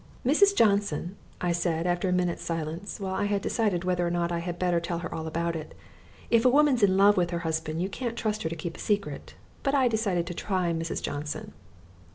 "Mrs. 0.25 0.55
Johnson," 0.55 1.15
I 1.41 1.51
said 1.51 1.85
after 1.85 2.09
a 2.09 2.11
minute's 2.11 2.41
silence, 2.43 2.99
while 2.99 3.13
I 3.13 3.25
had 3.25 3.43
decided 3.43 3.83
whether 3.83 4.07
or 4.07 4.09
not 4.09 4.31
I 4.31 4.39
had 4.39 4.57
better 4.57 4.79
tell 4.79 4.97
her 4.97 5.13
all 5.13 5.27
about 5.27 5.55
it. 5.55 5.75
If 6.31 6.43
a 6.43 6.49
woman's 6.49 6.81
in 6.81 6.97
love 6.97 7.17
with 7.17 7.29
her 7.29 7.37
husband 7.45 7.83
you 7.83 7.87
can't 7.87 8.17
trust 8.17 8.41
her 8.41 8.49
to 8.49 8.55
keep 8.55 8.75
a 8.75 8.79
secret, 8.79 9.35
but 9.61 9.75
I 9.75 9.87
decided 9.87 10.25
to 10.25 10.33
try 10.33 10.73
Mrs. 10.73 11.03
Johnson. 11.03 11.53